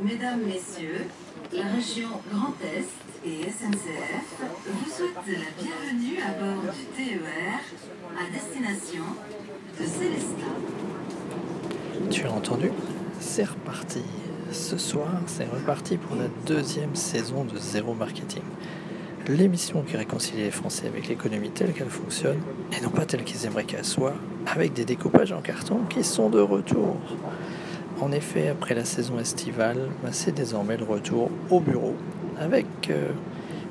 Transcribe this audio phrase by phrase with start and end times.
[0.00, 1.06] Mesdames, Messieurs,
[1.52, 7.58] la région Grand Est et SNCF vous souhaitent la bienvenue à bord du TER
[8.16, 9.02] à destination
[9.80, 10.54] de Célestat.
[12.10, 12.70] Tu as entendu?
[13.18, 14.02] C'est reparti.
[14.52, 18.42] Ce soir, c'est reparti pour la deuxième saison de Zéro Marketing.
[19.26, 22.40] L'émission qui réconcilie les Français avec l'économie telle qu'elle fonctionne
[22.76, 24.14] et non pas telle qu'ils aimeraient qu'elle soit,
[24.46, 26.96] avec des découpages en carton qui sont de retour.
[28.00, 31.94] En effet, après la saison estivale, bah, c'est désormais le retour au bureau
[32.38, 33.08] avec euh,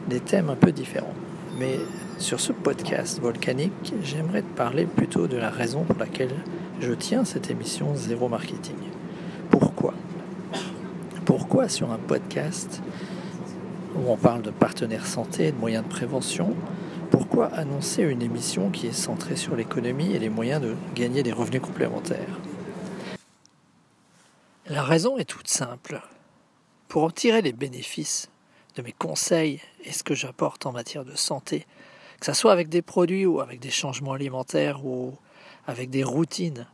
[0.10, 1.14] des thèmes un peu différents.
[1.58, 1.80] Mais
[2.18, 6.36] sur ce podcast volcanique, j'aimerais te parler plutôt de la raison pour laquelle
[6.82, 8.76] je tiens cette émission Zéro Marketing.
[9.50, 9.94] Pourquoi?
[11.24, 12.82] Pourquoi sur un podcast
[13.96, 16.54] où on parle de partenaires santé et de moyens de prévention,
[17.12, 21.32] pourquoi annoncer une émission qui est centrée sur l'économie et les moyens de gagner des
[21.32, 22.40] revenus complémentaires?
[24.70, 26.02] La raison est toute simple.
[26.88, 28.30] Pour en les bénéfices
[28.76, 31.66] de mes conseils et ce que j'apporte en matière de santé,
[32.20, 35.14] que ce soit avec des produits ou avec des changements alimentaires ou
[35.66, 36.68] avec des routines,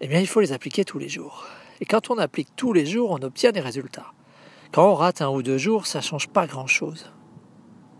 [0.00, 1.46] eh bien il faut les appliquer tous les jours.
[1.80, 4.12] Et quand on applique tous les jours, on obtient des résultats.
[4.72, 7.10] Quand on rate un ou deux jours, ça ne change pas grand-chose.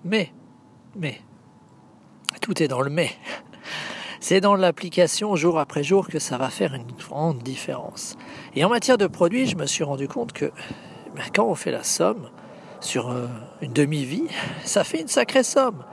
[0.05, 0.33] Mais,
[0.97, 1.21] mais,
[2.41, 3.11] tout est dans le mais.
[4.27, 8.17] C'est dans l'application jour après jour que ça va faire une grande différence.
[8.57, 10.47] Et en matière de produits, je me suis rendu compte que
[11.15, 12.31] ben, quand on fait la somme
[12.81, 13.27] sur euh,
[13.61, 14.25] une demi-vie,
[14.65, 15.85] ça fait une sacrée somme.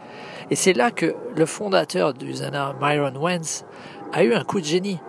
[0.50, 3.66] Et c'est là que le fondateur du Zana, Myron Wentz,
[4.14, 5.02] a eu un coup de génie.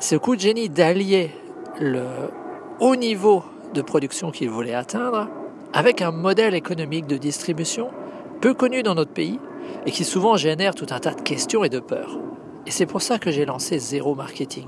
[0.00, 1.32] Ce coup de génie d'allier
[1.78, 2.06] le
[2.80, 5.28] haut niveau de production qu'il voulait atteindre
[5.74, 7.90] avec un modèle économique de distribution
[8.40, 9.38] peu connu dans notre pays
[9.84, 12.18] et qui souvent génère tout un tas de questions et de peurs.
[12.66, 14.66] Et c'est pour ça que j'ai lancé Zéro Marketing.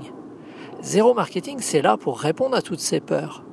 [0.81, 3.43] Zéro Marketing, c'est là pour répondre à toutes ces peurs.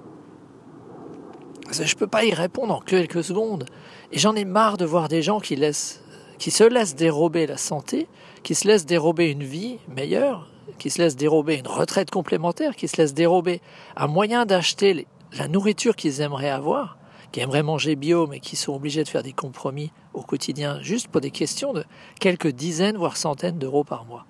[1.73, 3.67] Je ne peux pas y répondre en quelques secondes.
[4.13, 6.01] Et j'en ai marre de voir des gens qui, laissent,
[6.39, 8.06] qui se laissent dérober la santé,
[8.45, 10.49] qui se laissent dérober une vie meilleure,
[10.79, 13.61] qui se laissent dérober une retraite complémentaire, qui se laissent dérober
[13.97, 16.99] un moyen d'acheter la nourriture qu'ils aimeraient avoir,
[17.33, 21.09] qui aimeraient manger bio mais qui sont obligés de faire des compromis au quotidien juste
[21.09, 21.85] pour des questions de
[22.21, 24.25] quelques dizaines voire centaines d'euros par mois.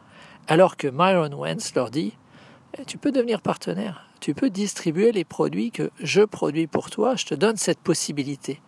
[0.49, 2.13] Alors que Myron Wentz leur dit
[2.79, 7.17] eh, Tu peux devenir partenaire, tu peux distribuer les produits que je produis pour toi,
[7.17, 8.61] je te donne cette possibilité.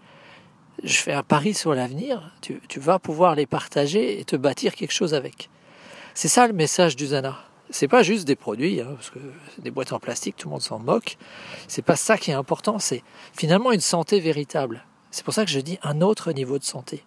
[0.82, 4.92] Je fais un pari sur l'avenir, tu, vas pouvoir les partager et te bâtir quelque
[4.92, 5.50] chose avec.
[6.14, 7.38] C'est ça le message du Zana.
[7.70, 9.18] C'est pas juste des produits, hein, parce que
[9.58, 11.16] des boîtes en plastique, tout le monde s'en moque.
[11.66, 13.02] C'est pas ça qui est important, c'est
[13.34, 14.84] finalement une santé véritable.
[15.10, 17.04] C'est pour ça que je dis un autre niveau de santé.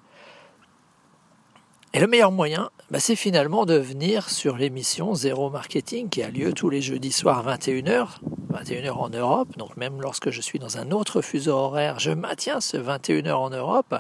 [1.94, 6.30] Et le meilleur moyen, bah, c'est finalement de venir sur l'émission Zéro Marketing qui a
[6.30, 8.20] lieu tous les jeudis soirs 21h,
[8.54, 12.62] 21h en Europe, donc même lorsque je suis dans un autre fuseau horaire, je maintiens
[12.62, 13.94] ce 21h en Europe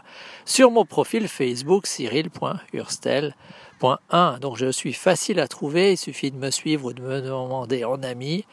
[0.46, 4.40] sur mon profil Facebook cyril.hurstel.1.
[4.40, 7.84] Donc je suis facile à trouver, il suffit de me suivre ou de me demander
[7.84, 8.46] en ami.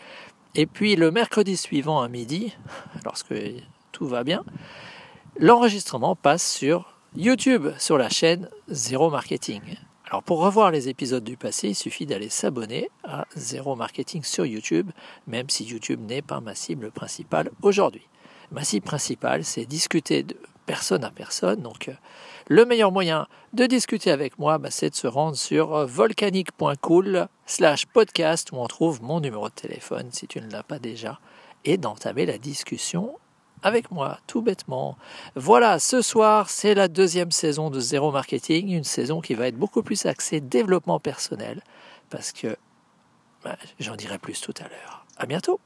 [0.56, 2.56] Et puis le mercredi suivant à midi,
[3.04, 3.36] lorsque
[3.92, 4.42] tout va bien,
[5.38, 9.62] l'enregistrement passe sur YouTube sur la chaîne Zéro Marketing.
[10.06, 14.44] Alors pour revoir les épisodes du passé, il suffit d'aller s'abonner à Zéro Marketing sur
[14.44, 14.90] YouTube,
[15.26, 18.06] même si YouTube n'est pas ma cible principale aujourd'hui.
[18.52, 20.36] Ma cible principale, c'est discuter de
[20.66, 21.62] personne à personne.
[21.62, 21.94] Donc euh,
[22.46, 27.26] le meilleur moyen de discuter avec moi, bah, c'est de se rendre sur euh, volcanique.cool
[27.46, 31.20] slash podcast où on trouve mon numéro de téléphone si tu ne l'as pas déjà
[31.64, 33.14] et d'entamer la discussion
[33.62, 34.96] avec moi, tout bêtement.
[35.34, 39.56] Voilà, ce soir, c'est la deuxième saison de Zéro Marketing, une saison qui va être
[39.58, 41.62] beaucoup plus axée développement personnel,
[42.10, 42.56] parce que
[43.44, 45.06] bah, j'en dirai plus tout à l'heure.
[45.16, 45.60] À bientôt